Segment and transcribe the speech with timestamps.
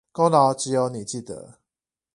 [0.11, 1.59] 功勞只有你記得